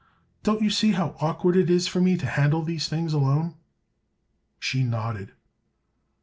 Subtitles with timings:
[0.41, 3.53] Don't you see how awkward it is for me to handle these things alone?"
[4.57, 5.33] She nodded.